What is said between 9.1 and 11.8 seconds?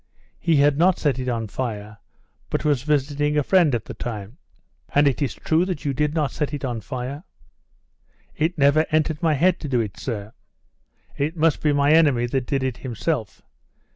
my head to do it, sir. It must be